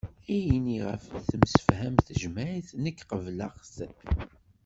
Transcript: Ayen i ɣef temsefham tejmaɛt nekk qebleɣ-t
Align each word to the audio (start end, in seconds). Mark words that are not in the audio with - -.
Ayen 0.35 0.65
i 0.75 0.79
ɣef 0.87 1.03
temsefham 1.29 1.95
tejmaɛt 2.05 2.67
nekk 2.83 2.99
qebleɣ-t 3.09 3.75